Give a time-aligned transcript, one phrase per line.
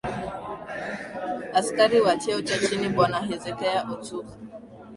[1.59, 4.31] Askari wa cheo cha chini Bwana Hezekiah Ochuka